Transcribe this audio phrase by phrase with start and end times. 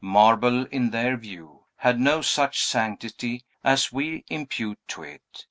[0.03, 5.21] Marble, in their view, had no such sanctity as we impute to it.